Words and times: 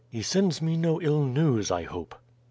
"He 0.09 0.23
sends 0.23 0.63
me 0.63 0.77
no 0.77 0.99
ill 0.99 1.23
news, 1.23 1.69
I 1.69 1.83
hope?" 1.83 2.15